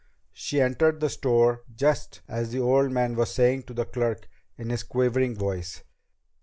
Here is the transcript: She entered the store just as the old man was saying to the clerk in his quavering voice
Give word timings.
She 0.33 0.59
entered 0.59 0.99
the 0.99 1.11
store 1.11 1.61
just 1.75 2.21
as 2.27 2.49
the 2.49 2.59
old 2.59 2.89
man 2.91 3.15
was 3.15 3.29
saying 3.31 3.65
to 3.65 3.73
the 3.75 3.85
clerk 3.85 4.27
in 4.57 4.71
his 4.71 4.81
quavering 4.81 5.35
voice 5.35 5.83